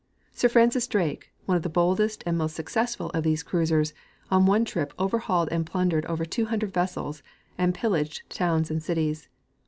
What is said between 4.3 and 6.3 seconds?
on One trip overhauled and plundered over